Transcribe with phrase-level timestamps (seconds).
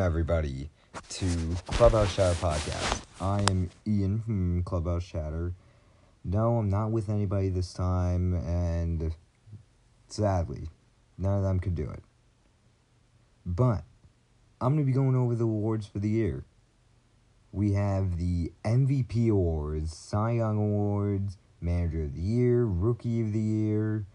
[0.00, 0.70] everybody
[1.10, 1.26] to
[1.66, 3.02] Clubhouse Chatter Podcast.
[3.20, 5.52] I am Ian from Clubhouse Chatter.
[6.24, 9.14] No, I'm not with anybody this time, and
[10.08, 10.68] sadly,
[11.18, 12.02] none of them could do it.
[13.44, 13.82] But
[14.62, 16.46] I'm to be going over the awards for the year.
[17.52, 23.40] We have the MVP awards, Cy Young Awards, Manager of the Year, Rookie of the
[23.40, 24.06] Year.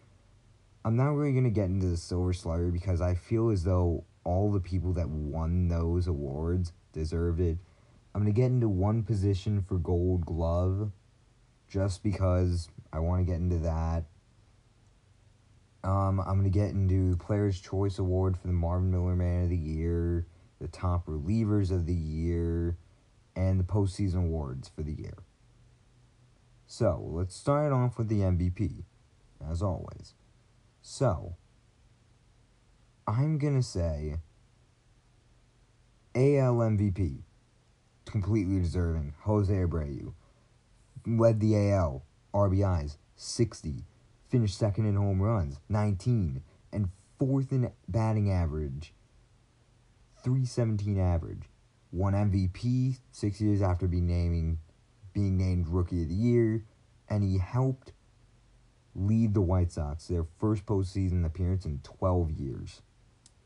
[0.83, 4.51] I'm not really to get into the Silver Slugger because I feel as though all
[4.51, 7.57] the people that won those awards deserved it.
[8.13, 10.91] I'm going to get into one position for Gold Glove
[11.69, 14.03] just because I want to get into that.
[15.81, 19.49] Um, I'm going to get into Player's Choice Award for the Marvin Miller Man of
[19.49, 20.27] the Year,
[20.59, 22.75] the Top Relievers of the Year,
[23.33, 25.19] and the Postseason Awards for the year.
[26.65, 28.83] So, let's start off with the MVP,
[29.49, 30.15] as always.
[30.81, 31.37] So,
[33.09, 34.17] I'm going to say
[36.13, 37.19] AL MVP,
[38.03, 40.13] completely deserving, Jose Abreu.
[41.05, 43.85] Led the AL, RBIs, 60.
[44.27, 46.41] Finished second in home runs, 19.
[46.73, 48.93] And fourth in batting average,
[50.21, 51.43] 317 average.
[51.93, 54.59] Won MVP six years after being naming,
[55.13, 56.65] being named Rookie of the Year,
[57.09, 57.93] and he helped
[58.93, 62.81] lead the White Sox their first postseason appearance in 12 years.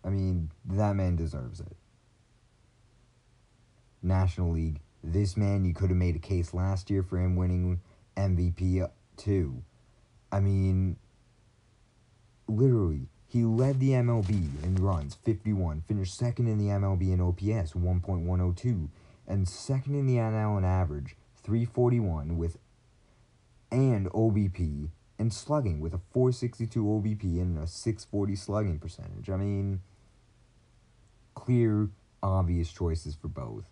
[0.04, 1.76] I mean, that man deserves it.
[4.02, 7.82] National League, this man, you could have made a case last year for him winning
[8.18, 9.64] MVP uh, too.
[10.32, 10.98] I mean,
[12.48, 17.74] literally, he led the MLB in runs, 51, finished second in the MLB in OPS,
[17.74, 18.90] 1.102,
[19.28, 22.58] and second in the NL in average, 341 with
[23.72, 29.30] and OBP and slugging with a 462 OBP and a 640 slugging percentage.
[29.30, 29.82] I mean,
[31.34, 31.90] clear,
[32.22, 33.66] obvious choices for both.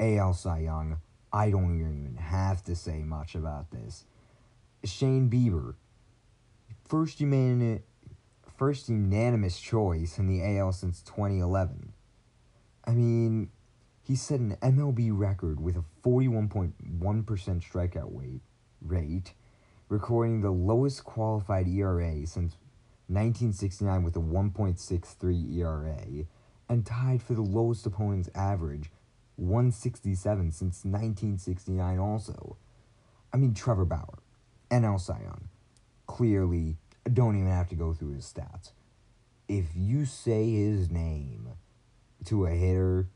[0.00, 0.98] AL Cy Young,
[1.32, 4.04] I don't even have to say much about this.
[4.84, 5.74] Shane Bieber,
[6.84, 7.82] first human,
[8.56, 11.92] first unanimous choice in the AL since 2011.
[12.84, 13.50] I mean,
[14.02, 16.72] he set an MLB record with a 41.1%
[17.60, 18.42] strikeout rate,
[18.80, 19.32] rate,
[19.88, 22.56] recording the lowest qualified ERA since
[23.08, 26.26] 1969 with a 1.63 ERA,
[26.68, 28.90] and tied for the lowest opponent's average
[29.36, 32.56] 167 since 1969 also.
[33.32, 34.18] I mean, Trevor Bauer,
[34.70, 35.48] NL Young,
[36.06, 36.76] clearly
[37.12, 38.72] don't even have to go through his stats.
[39.48, 41.50] If you say his name
[42.24, 43.08] to a hitter,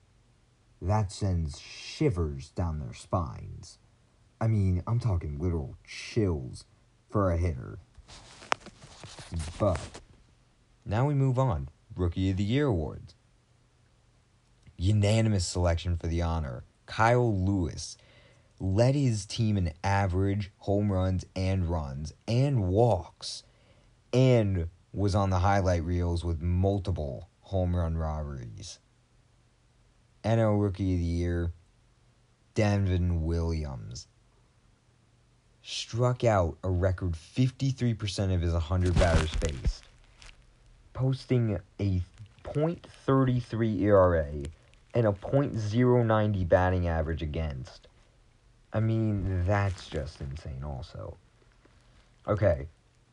[0.80, 3.78] that sends shivers down their spines.
[4.40, 6.64] I mean, I'm talking literal chills
[7.08, 7.78] for a hitter.
[9.58, 9.80] But
[10.84, 11.68] now we move on.
[11.94, 13.14] Rookie of the Year awards
[14.80, 16.64] unanimous selection for the honor.
[16.86, 17.98] Kyle Lewis
[18.58, 23.42] led his team in average home runs and runs and walks
[24.12, 28.78] and was on the highlight reels with multiple home run robberies.
[30.24, 31.52] NL Rookie of the Year,
[32.54, 34.06] Devin Williams.
[35.62, 39.84] Struck out a record 53% of his 100 batters faced,
[40.94, 42.00] posting a
[42.44, 44.32] .33 ERA
[44.94, 47.88] and a .090 batting average against.
[48.72, 51.16] I mean, that's just insane also.
[52.26, 52.68] Okay,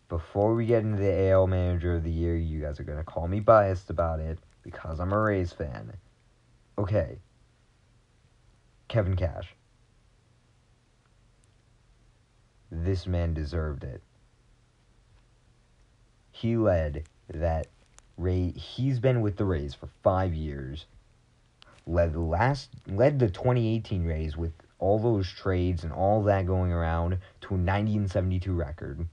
[0.10, 3.04] before we get into the AL Manager of the Year, you guys are going to
[3.04, 5.94] call me biased about it because I'm a Rays fan.
[6.78, 7.18] Okay.
[8.88, 9.54] Kevin Cash.
[12.72, 14.02] This man deserved it.
[16.32, 17.68] He led that
[18.18, 20.86] Ray he's been with the Rays for 5 years
[21.88, 26.72] led the last led the 2018 Rays with all those trades and all that going
[26.72, 29.08] around to a 90 and 72 record.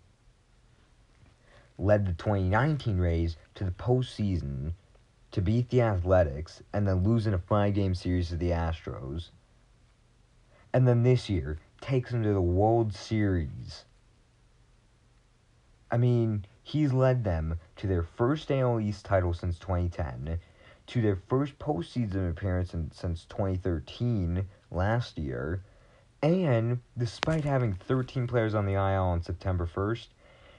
[1.78, 4.72] Led the 2019 Rays to the postseason
[5.30, 9.30] to beat the Athletics and then lose in a five game series to the Astros.
[10.72, 13.84] And then this year takes them to the World Series.
[15.90, 20.40] I mean, he's led them to their first AL East title since 2010
[20.86, 25.62] to their first postseason appearance in, since 2013 last year.
[26.22, 30.06] And despite having 13 players on the IL on September 1st,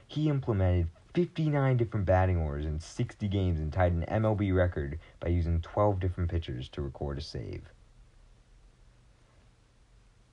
[0.06, 5.28] he implemented 59 different batting orders in 60 games and tied an MLB record by
[5.28, 7.62] using 12 different pitchers to record a save.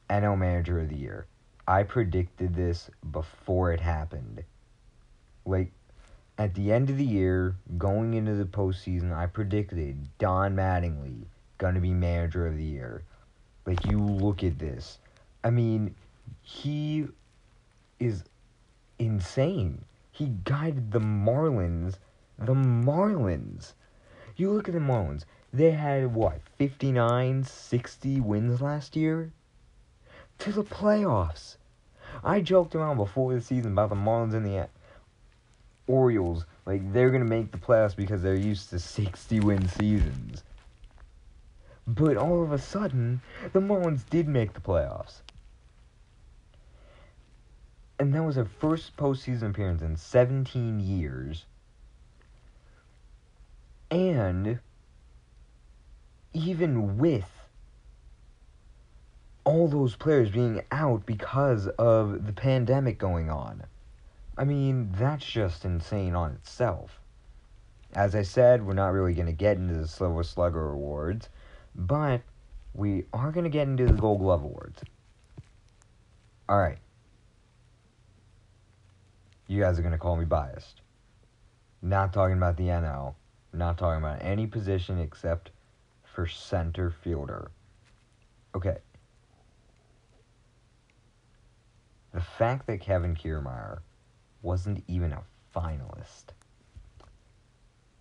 [0.09, 1.25] NL Manager of the Year.
[1.67, 4.43] I predicted this before it happened.
[5.45, 5.71] Like,
[6.37, 11.25] at the end of the year, going into the postseason, I predicted Don Mattingly
[11.57, 13.03] gonna be manager of the year.
[13.65, 14.99] Like you look at this.
[15.43, 15.95] I mean,
[16.41, 17.07] he
[17.99, 18.23] is
[18.99, 19.85] insane.
[20.11, 21.95] He guided the Marlins,
[22.37, 23.73] the Marlins.
[24.35, 25.23] You look at the Marlins.
[25.53, 29.31] They had what, 59, 60 wins last year?
[30.39, 31.57] To the playoffs.
[32.23, 34.67] I joked around before the season about the Marlins in the
[35.87, 36.45] Orioles.
[36.65, 40.43] Like, they're to make the playoffs because they're used to 60 win seasons.
[41.85, 43.21] But all of a sudden,
[43.51, 45.21] the Marlins did make the playoffs.
[47.99, 51.45] And that was their first postseason appearance in 17 years.
[53.91, 54.59] And
[56.33, 57.29] even with
[59.43, 63.63] all those players being out because of the pandemic going on.
[64.37, 66.99] I mean, that's just insane on itself.
[67.93, 71.29] As I said, we're not really going to get into the Silver Slugger Awards,
[71.75, 72.21] but
[72.73, 74.81] we are going to get into the Gold Glove Awards.
[76.49, 76.79] Alright.
[79.47, 80.81] You guys are going to call me biased.
[81.83, 83.13] Not talking about the NL.
[83.53, 85.51] Not talking about any position except
[86.03, 87.51] for center fielder.
[88.55, 88.77] Okay.
[92.13, 93.79] The fact that Kevin Kiermaier
[94.43, 95.23] wasn't even a
[95.55, 96.25] finalist.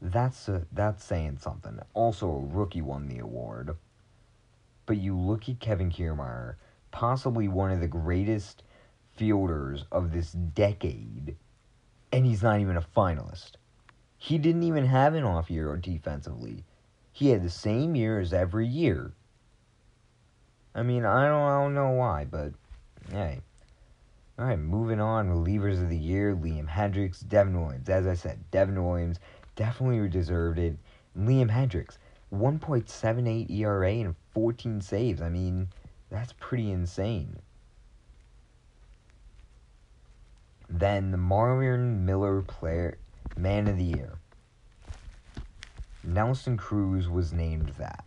[0.03, 1.79] That's a, that's saying something.
[1.95, 3.77] Also, a rookie won the award.
[4.85, 6.57] But you look at Kevin Kiermaier,
[6.91, 8.65] possibly one of the greatest
[9.15, 11.37] fielders of this decade,
[12.11, 13.53] and he's not even a finalist.
[14.19, 16.65] He didn't even have an off year defensively.
[17.13, 19.13] He had the same year as every year.
[20.75, 22.53] I mean, I don't, I don't know why, but
[23.11, 23.41] hey.
[24.43, 25.29] All right, moving on.
[25.29, 27.89] Relievers of the year: Liam Hendriks, Devin Williams.
[27.89, 29.21] As I said, Devin Williams
[29.55, 30.79] definitely deserved it.
[31.17, 31.97] Liam Hendriks,
[32.35, 35.23] 1.78 ERA and 14 saves.
[35.23, 35.69] I mean,
[36.11, 37.37] that's pretty insane.
[40.69, 42.99] Then the Marvin Miller Player
[43.37, 44.15] Man of the Year.
[46.03, 48.07] Nelson Cruz was named that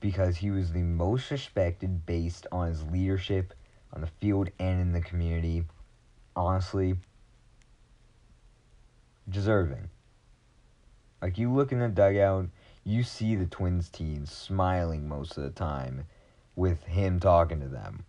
[0.00, 3.52] because he was the most respected based on his leadership
[3.92, 5.64] on the field and in the community.
[6.34, 6.96] Honestly,
[9.28, 9.90] deserving.
[11.20, 12.48] Like you look in the dugout,
[12.84, 16.04] you see the Twins team smiling most of the time
[16.56, 18.04] with him talking to them.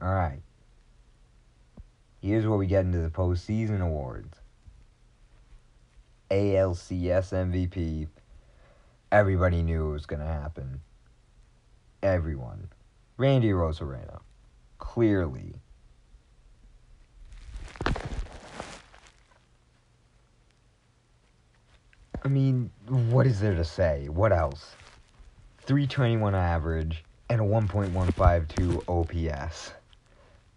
[0.00, 0.40] All right.
[2.20, 4.38] Here's where we get into the postseason awards.
[6.30, 8.08] ALCS MVP.
[9.10, 10.80] Everybody knew it was going to happen.
[12.02, 12.68] Everyone.
[13.18, 14.20] Randy Arozarena.
[14.78, 15.54] Clearly.
[22.24, 24.08] I mean, what is there to say?
[24.08, 24.76] What else?
[25.62, 29.72] 321 average and a 1.152 OPS.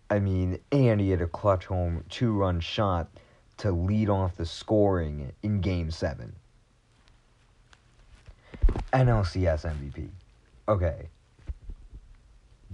[0.10, 3.10] I mean, and he had a clutch home two run shot
[3.58, 6.36] to lead off the scoring in game seven.
[8.94, 10.10] NLCS MVP.
[10.68, 11.10] Okay.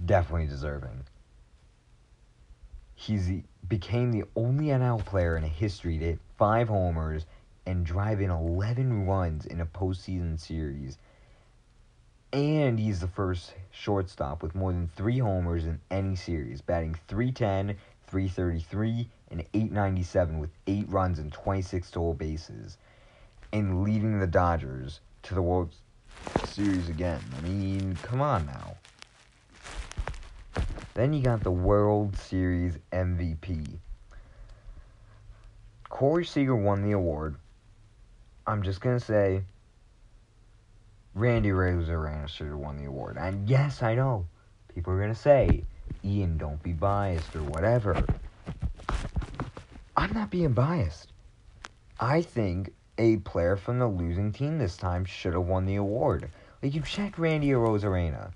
[0.08, 1.04] Definitely deserving.
[2.94, 7.26] He became the only NL player in history to hit five homers
[7.66, 10.96] and drive in 11 runs in a postseason series.
[12.32, 17.76] And he's the first shortstop with more than three homers in any series, batting 310,
[18.06, 22.78] 333, and 897 with eight runs and 26 total bases,
[23.52, 25.74] and leading the Dodgers to the World
[26.42, 27.34] Series again.
[27.36, 28.78] I mean, come on now.
[30.94, 33.66] Then you got the World Series MVP.
[35.88, 37.36] Corey Seager won the award
[38.48, 39.42] I'm just gonna say
[41.14, 43.18] Randy Arozarena should have won the award.
[43.18, 44.24] And yes, I know.
[44.74, 45.64] People are gonna say,
[46.02, 48.02] Ian, don't be biased or whatever.
[49.98, 51.12] I'm not being biased.
[52.00, 56.30] I think a player from the losing team this time should have won the award.
[56.62, 58.30] Like you check Randy Arozarena.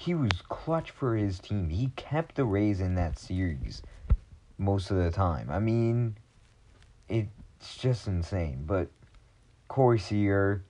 [0.00, 1.70] He was clutch for his team.
[1.70, 3.82] He kept the Rays in that series
[4.56, 5.50] most of the time.
[5.50, 6.16] I mean,
[7.08, 8.62] it's just insane.
[8.64, 8.90] But
[9.66, 10.62] Corey Seager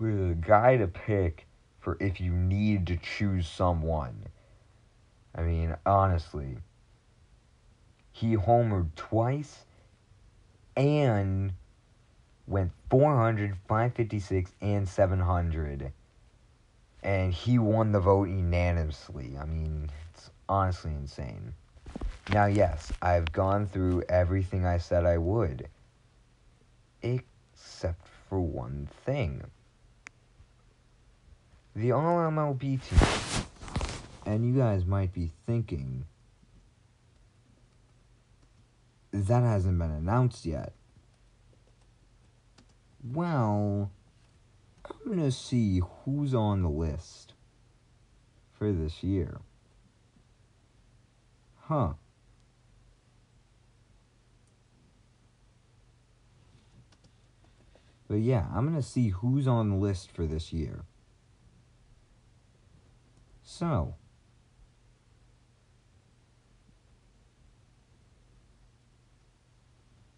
[0.00, 1.46] with a guy to pick
[1.78, 4.24] for if you need to choose someone.
[5.36, 6.56] I mean, honestly,
[8.10, 9.66] he homered twice
[10.76, 11.52] and
[12.46, 15.92] went 400, 556, and 700.
[17.02, 19.36] And he won the vote unanimously.
[19.40, 21.54] I mean, it's honestly insane.
[22.32, 25.68] Now, yes, I've gone through everything I said I would,
[27.02, 29.42] except for one thing.
[31.76, 33.46] The All MLB team.
[34.26, 36.06] And you guys might be thinking,
[39.12, 40.72] that hasn't been announced yet.
[43.12, 43.90] Well,
[44.84, 47.34] I'm going to see who's on the list
[48.52, 49.40] for this year.
[51.60, 51.94] Huh.
[58.08, 60.84] But yeah, I'm going to see who's on the list for this year.
[63.42, 63.96] So,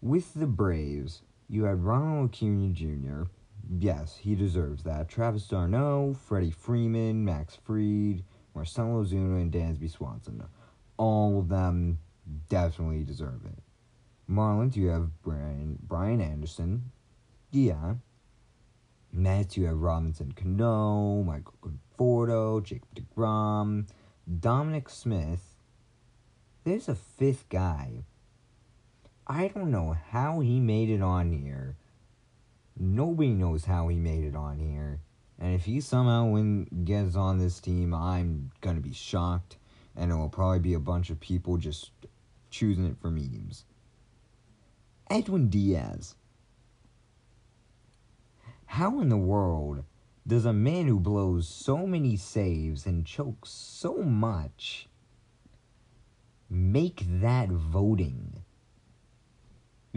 [0.01, 3.23] with the Braves, you had Ronald Acuna Jr.
[3.79, 5.09] Yes, he deserves that.
[5.09, 8.23] Travis d'Arnaud, Freddie Freeman, Max Fried,
[8.55, 10.43] Marcell Ozuna, and Dansby Swanson.
[10.97, 11.99] All of them
[12.49, 13.63] definitely deserve it.
[14.29, 16.91] Marlins, you have Brian, Brian Anderson.
[17.51, 17.95] Yeah.
[19.11, 23.87] Mets, you have Robinson Cano, Michael Conforto, Jacob DeGrom,
[24.39, 25.55] Dominic Smith.
[26.63, 28.03] There's a fifth guy
[29.29, 31.75] I don't know how he made it on here.
[32.79, 35.01] Nobody knows how he made it on here.
[35.37, 39.57] And if he somehow win, gets on this team, I'm going to be shocked.
[39.97, 41.91] And it will probably be a bunch of people just
[42.49, 43.65] choosing it for memes.
[45.09, 46.15] Edwin Diaz.
[48.65, 49.83] How in the world
[50.25, 54.87] does a man who blows so many saves and chokes so much
[56.49, 58.43] make that voting?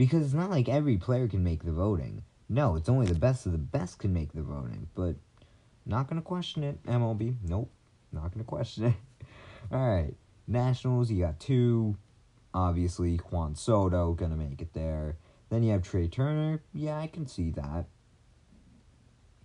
[0.00, 2.22] Because it's not like every player can make the voting.
[2.48, 4.88] No, it's only the best of the best can make the voting.
[4.94, 5.16] But
[5.84, 7.36] not going to question it, MLB.
[7.46, 7.70] Nope.
[8.10, 8.94] Not going to question it.
[9.70, 10.14] All right.
[10.48, 11.98] Nationals, you got two.
[12.54, 15.18] Obviously, Juan Soto going to make it there.
[15.50, 16.62] Then you have Trea Turner.
[16.72, 17.84] Yeah, I can see that.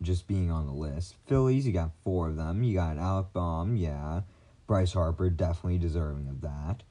[0.01, 1.15] Just being on the list.
[1.27, 2.63] Phillies, you got four of them.
[2.63, 4.21] You got Alec Bohm, yeah.
[4.67, 6.83] Bryce Harper, definitely deserving of that.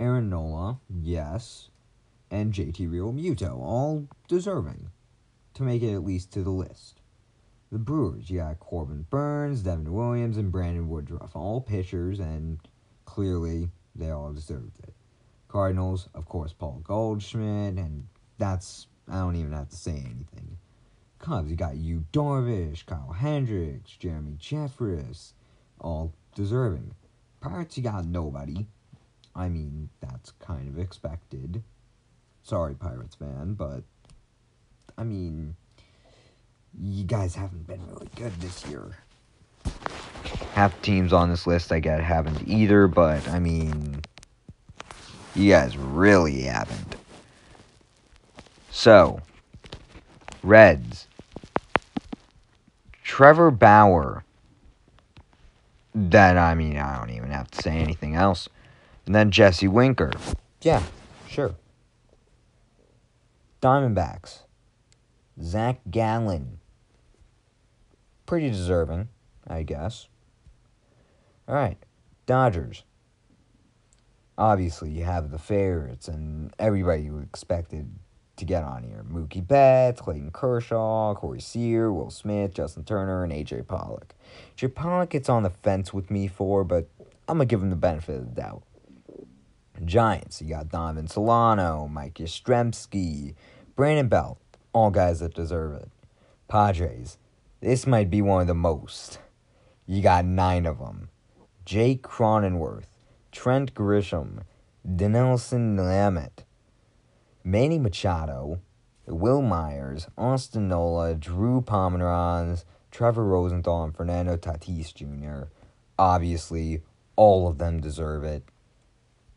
[0.00, 1.68] Aaron Nola, yes
[2.32, 4.90] and JT Realmuto, all deserving
[5.52, 7.02] to make it at least to the list.
[7.70, 12.58] The Brewers, you got Corbin Burnes, Devin Williams, and Brandon Woodruff, all pitchers, and
[13.04, 14.94] clearly they all deserved it.
[15.48, 18.06] Cardinals, of course, Paul Goldschmidt, and
[18.38, 20.56] that's, I don't even have to say anything.
[21.18, 25.34] Cubs, you got Yu Darvish, Kyle Hendricks, Jeremy Jeffress,
[25.78, 26.94] all deserving.
[27.40, 28.66] Pirates, you got nobody.
[29.34, 31.62] I mean, that's kind of expected.
[32.42, 33.82] Sorry, Pirates fan, but
[34.98, 35.54] I mean,
[36.78, 38.96] you guys haven't been really good this year.
[40.54, 44.02] Half teams on this list I get haven't either, but I mean,
[45.34, 46.96] you guys really haven't.
[48.70, 49.20] So,
[50.42, 51.06] Reds.
[53.02, 54.24] Trevor Bauer.
[55.94, 58.48] That, I mean, I don't even have to say anything else.
[59.06, 60.10] And then Jesse Winker.
[60.62, 60.82] Yeah,
[61.28, 61.54] sure.
[63.62, 64.40] Diamondbacks.
[65.40, 66.58] Zach Gallen.
[68.26, 69.08] Pretty deserving,
[69.46, 70.08] I guess.
[71.46, 71.78] All right.
[72.26, 72.82] Dodgers.
[74.36, 77.88] Obviously, you have the favorites and everybody you expected
[78.36, 79.04] to get on here.
[79.08, 84.14] Mookie Betts, Clayton Kershaw, Corey Seager, Will Smith, Justin Turner, and AJ Pollock.
[84.56, 86.88] AJ Pollock gets on the fence with me for, but
[87.28, 88.64] I'm going to give him the benefit of the doubt.
[89.84, 93.34] Giants, you got Donovan Solano, Mike Yastrzemski,
[93.74, 94.38] Brandon Belt,
[94.74, 95.90] all guys that deserve it.
[96.46, 97.16] Padres,
[97.60, 99.18] this might be one of the most.
[99.86, 101.08] You got nine of them.
[101.64, 102.98] Jake Cronenworth,
[103.30, 104.42] Trent Grisham,
[104.86, 106.44] Dinelson Lamet,
[107.44, 108.60] Manny Machado,
[109.06, 115.48] Wil Myers, Austin Nola, Drew Pomeranz, Trevor Rosenthal, and Fernando Tatis Jr.
[115.98, 116.82] Obviously,
[117.16, 118.42] all of them deserve it.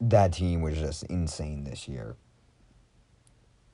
[0.02, 2.18] That team was just insane this year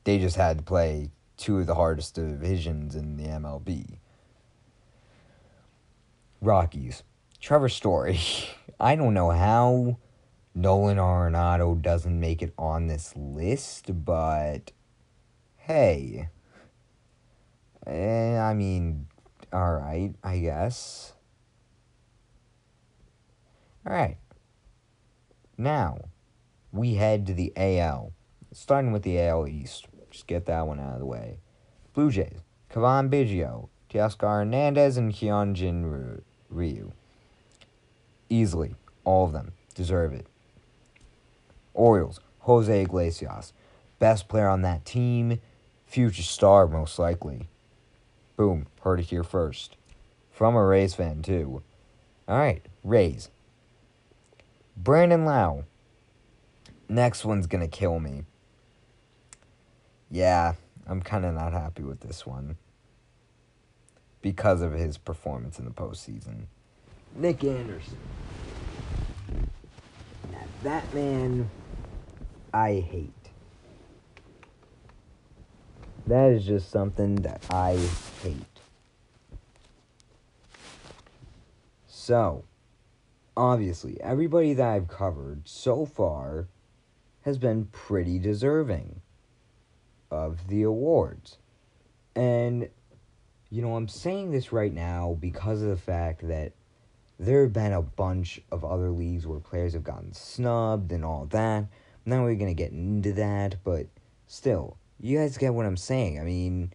[0.03, 3.97] they just had to play two of the hardest divisions in the MLB.
[6.41, 7.03] Rockies.
[7.39, 8.19] Trevor Story.
[8.79, 9.97] I don't know how
[10.53, 14.71] Nolan Arenado doesn't make it on this list, but
[15.57, 16.29] hey.
[17.87, 19.07] Eh, I mean,
[19.53, 21.13] alright, I guess.
[23.87, 24.17] Alright.
[25.57, 25.99] Now,
[26.71, 28.13] we head to the AL.
[28.51, 29.87] Starting with the AL East.
[30.11, 31.37] Just get that one out of the way.
[31.93, 36.91] Blue Jays, Cavan Biggio, Teoscar Hernandez, and Hyunjin Ryu.
[38.29, 40.27] Easily, all of them deserve it.
[41.73, 43.53] Orioles, Jose Iglesias,
[43.99, 45.39] best player on that team,
[45.85, 47.47] future star most likely.
[48.35, 49.77] Boom, heard it here first.
[50.29, 51.61] From a Rays fan, too.
[52.27, 53.29] Alright, Rays.
[54.75, 55.65] Brandon Lowe.
[56.89, 58.23] Next one's gonna kill me.
[60.11, 62.57] Yeah, I'm kind of not happy with this one.
[64.21, 66.47] Because of his performance in the postseason.
[67.15, 67.97] Nick Anderson.
[70.63, 71.49] That man,
[72.53, 73.13] I hate.
[76.05, 77.79] That is just something that I
[78.21, 78.35] hate.
[81.87, 82.43] So,
[83.37, 86.47] obviously, everybody that I've covered so far
[87.21, 89.01] has been pretty deserving
[90.11, 91.37] of the awards.
[92.15, 92.69] And,
[93.49, 96.51] you know, I'm saying this right now because of the fact that
[97.19, 101.25] there have been a bunch of other leagues where players have gotten snubbed and all
[101.27, 101.65] that.
[102.05, 103.87] Now we're going to get into that, but
[104.27, 106.19] still, you guys get what I'm saying.
[106.19, 106.73] I mean,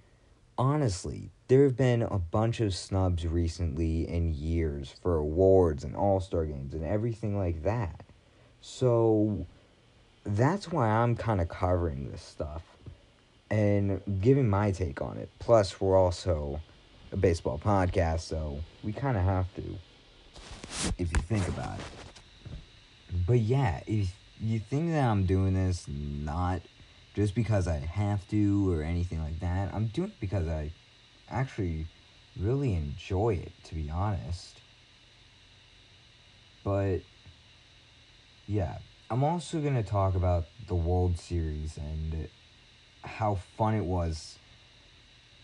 [0.56, 6.20] honestly, there have been a bunch of snubs recently in years for awards and all
[6.20, 8.04] star games and everything like that.
[8.60, 9.46] So
[10.24, 12.62] that's why I'm kind of covering this stuff
[13.50, 15.30] and giving my take on it.
[15.38, 16.60] Plus, we're also
[17.12, 19.62] a baseball podcast, so we kind of have to
[20.98, 21.84] if you think about it.
[23.26, 26.62] But yeah, if you think that I'm doing this not
[27.14, 30.72] just because I have to or anything like that, I'm doing it because I
[31.30, 31.86] actually
[32.38, 34.60] really enjoy it, to be honest.
[36.62, 36.98] But
[38.46, 38.78] yeah,
[39.10, 42.28] I'm also going to talk about the World Series and
[43.06, 44.38] how fun it was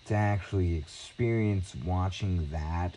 [0.07, 2.97] to actually experience watching that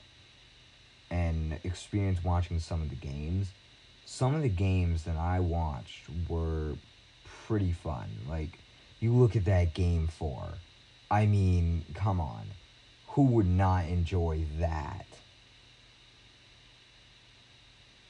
[1.12, 3.54] and experience watching some of the games,
[4.06, 6.74] some of the games that I watched were
[7.46, 8.10] pretty fun.
[8.28, 8.60] Like,
[9.00, 10.44] you look at that game four.
[11.12, 12.48] I mean, come on.
[13.10, 15.06] Who would not enjoy that?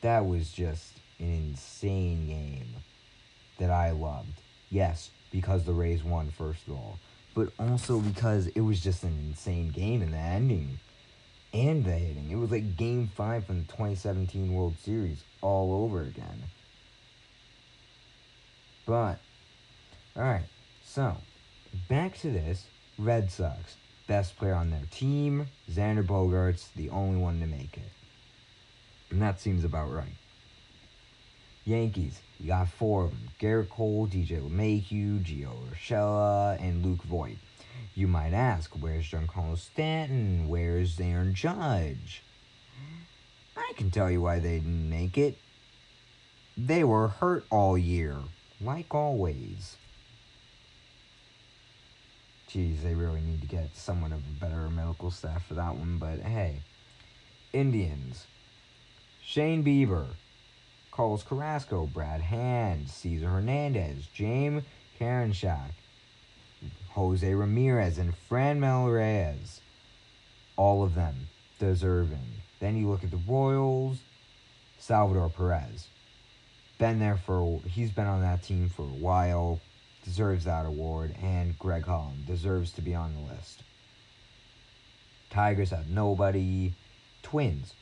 [0.02, 2.76] That was just an insane game
[3.60, 4.41] that I loved.
[4.69, 6.99] Yes, because the Rays won, first of all,
[7.34, 10.80] but also because it was just an insane game in the ending
[11.54, 12.32] and the hitting.
[12.32, 16.43] It was like game five from the 2017 World Series all over again.
[18.86, 19.19] But,
[20.15, 20.45] alright,
[20.84, 21.17] so
[21.89, 22.65] back to this
[22.97, 23.78] Red Sox.
[24.08, 27.91] Best player on their team, Xander Bogaerts, the only one to make it.
[29.10, 30.13] And that seems about right.
[31.63, 37.38] Yankees, you got four of them Gerrit Cole, DJ LeMahieu, Gio Urshela, and Luke Voit.
[37.93, 40.48] You might ask, where's Giancarlo Stanton?
[40.48, 42.21] Where's Aaron Judge?
[43.56, 45.38] I can tell you why they didn't make it.
[46.58, 48.17] They were hurt all year,
[48.62, 49.78] like always.
[52.48, 55.98] Geez, they really need to get someone of a better medical staff for that one,
[55.98, 56.60] but hey.
[57.54, 58.28] Indians.
[59.24, 60.08] Shane Bieber,
[60.96, 64.64] Carlos Carrasco, Brad Hand, Cesar Hernandez, James
[64.98, 65.72] Karinchak,
[66.92, 69.60] Jose Ramirez, and Franmil Reyes.
[70.56, 71.28] All of them
[71.60, 72.26] deserving.
[72.62, 73.98] Then you look at the Royals,
[74.78, 75.90] Salvador Perez.
[76.78, 79.60] Been there for, he's been on that team for a while,
[80.06, 83.64] deserves that award, and Greg Holland deserves to be on the list.
[85.30, 86.74] Tigers have nobody.
[87.22, 87.74] Twins,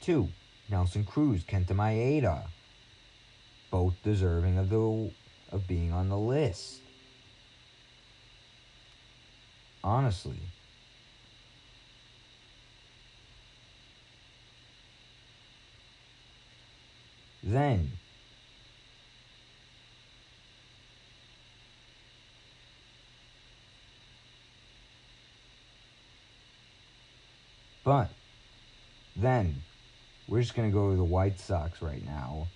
[0.00, 0.30] two.
[0.70, 2.44] Nelson Cruz, Kenta Maeda,
[3.70, 5.10] both deserving of the
[5.52, 6.80] of being on the list.
[9.82, 10.38] Honestly.
[17.42, 17.92] Then
[27.82, 28.10] But
[29.16, 29.62] then
[30.30, 32.46] we're just going to go to the White Sox right now,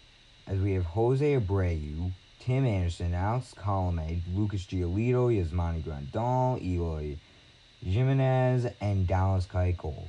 [0.46, 7.16] as we have Jose Abreu, Tim Anderson, Alex Colome, Lucas Giolito, Yasmani Grandal, Eloy
[7.84, 10.06] Jimenez, and Dallas Keuchel,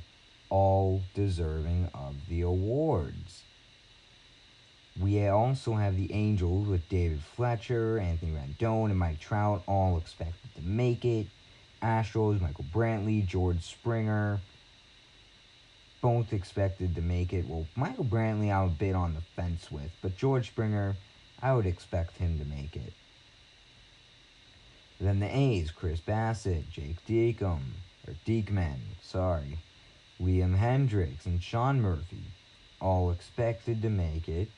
[0.48, 3.42] all deserving of the awards.
[5.00, 10.54] We also have the Angels with David Fletcher, Anthony Rendon, and Mike Trout, all expected
[10.54, 11.26] to make it.
[11.82, 14.40] Astros, Michael Brantley, George Springer,
[16.06, 17.44] both expected to make it.
[17.48, 20.94] Well, Michael Brantley, I'm a bit on the fence with, but George Springer,
[21.42, 22.92] I would expect him to make it.
[25.00, 27.58] Then the A's, Chris Bassitt, Jake Deacom,
[28.06, 29.58] or Diekman, sorry,
[30.22, 32.22] Liam Hendriks, and Sean Murphy,
[32.80, 34.48] all expected to make it.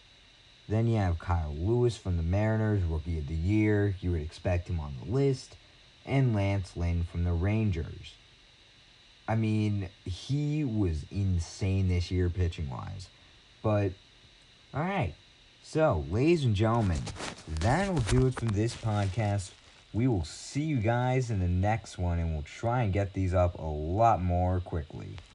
[0.68, 3.96] Then you have Kyle Lewis from the Mariners, Rookie of the Year.
[4.02, 5.56] You would expect him on the list.
[6.04, 8.17] And Lance Lynn from the Rangers.
[9.28, 13.08] I mean, he was insane this year pitching wise.
[13.62, 13.92] But,
[14.74, 15.14] alright.
[15.62, 17.00] So, ladies and gentlemen,
[17.60, 19.50] that'll do it from this podcast.
[19.92, 23.34] We will see you guys in the next one, and we'll try and get these
[23.34, 25.18] up a lot more quickly.